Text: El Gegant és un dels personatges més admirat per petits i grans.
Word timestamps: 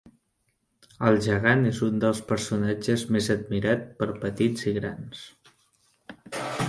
El 1.09 1.17
Gegant 1.25 1.61
és 1.71 1.81
un 1.87 2.01
dels 2.03 2.21
personatges 2.31 3.03
més 3.17 3.29
admirat 3.37 3.85
per 4.01 4.09
petits 4.27 4.67
i 4.73 4.75
grans. 4.79 5.25